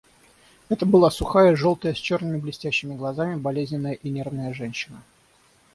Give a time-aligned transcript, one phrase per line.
[0.69, 5.03] Это была сухая, желтая, с черными блестящими глазами, болезненная и нервная женщина.